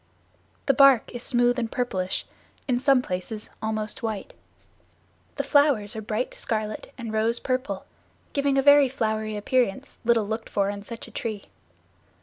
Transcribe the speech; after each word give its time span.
The 0.65 0.73
bark 0.73 1.13
is 1.13 1.21
smooth 1.21 1.59
and 1.59 1.71
purplish, 1.71 2.25
in 2.67 2.79
some 2.79 3.03
places 3.03 3.51
almost 3.61 4.01
white. 4.01 4.33
The 5.35 5.43
flowers 5.43 5.95
are 5.95 6.01
bright 6.01 6.33
scarlet 6.33 6.91
and 6.97 7.13
rose 7.13 7.39
purple, 7.39 7.85
giving 8.33 8.57
a 8.57 8.63
very 8.63 8.89
flowery 8.89 9.37
appearance 9.37 9.99
little 10.03 10.27
looked 10.27 10.49
for 10.49 10.71
in 10.71 10.81
such 10.81 11.07
a 11.07 11.11
tree. 11.11 11.49